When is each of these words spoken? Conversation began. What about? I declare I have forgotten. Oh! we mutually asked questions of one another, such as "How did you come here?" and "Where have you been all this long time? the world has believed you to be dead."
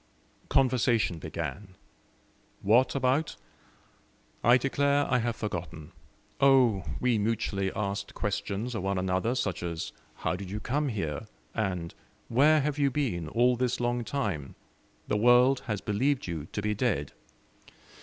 Conversation 0.49 1.19
began. 1.19 1.75
What 2.63 2.95
about? 2.95 3.35
I 4.43 4.57
declare 4.57 5.05
I 5.05 5.19
have 5.19 5.35
forgotten. 5.35 5.91
Oh! 6.39 6.83
we 6.99 7.19
mutually 7.19 7.71
asked 7.75 8.15
questions 8.15 8.73
of 8.73 8.81
one 8.81 8.97
another, 8.97 9.35
such 9.35 9.61
as 9.61 9.91
"How 10.15 10.35
did 10.35 10.49
you 10.49 10.59
come 10.59 10.87
here?" 10.89 11.27
and 11.53 11.93
"Where 12.29 12.61
have 12.61 12.79
you 12.79 12.89
been 12.89 13.27
all 13.29 13.55
this 13.55 13.79
long 13.79 14.03
time? 14.03 14.55
the 15.07 15.17
world 15.17 15.59
has 15.67 15.81
believed 15.81 16.25
you 16.25 16.47
to 16.51 16.63
be 16.63 16.73
dead." 16.73 17.11